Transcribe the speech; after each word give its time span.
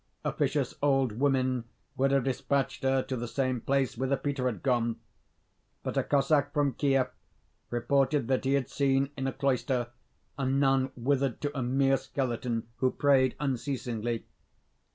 Officious 0.25 0.73
old 0.81 1.11
women 1.11 1.63
would 1.95 2.09
have 2.09 2.23
despatched 2.23 2.81
her 2.81 3.03
to 3.03 3.15
the 3.15 3.27
same 3.27 3.61
place 3.61 3.95
whither 3.95 4.17
Peter 4.17 4.47
had 4.47 4.63
gone; 4.63 4.95
but 5.83 5.95
a 5.95 6.01
Cossack 6.01 6.51
from 6.53 6.73
Kief 6.73 7.05
reported 7.69 8.27
that 8.27 8.43
he 8.43 8.53
had 8.55 8.67
seen, 8.67 9.11
in 9.15 9.27
a 9.27 9.31
cloister, 9.31 9.89
a 10.39 10.45
nun 10.47 10.91
withered 10.97 11.39
to 11.41 11.55
a 11.55 11.61
mere 11.61 11.97
skeleton 11.97 12.67
who 12.77 12.89
prayed 12.89 13.35
unceasingly. 13.39 14.25